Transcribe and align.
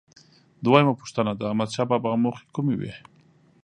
دویمه 0.63 0.93
پوښتنه: 0.99 1.31
د 1.35 1.41
احمدشاه 1.49 1.89
بابا 1.91 2.11
موخې 2.23 2.45
کومې 2.55 2.75
وې؟ 2.79 2.93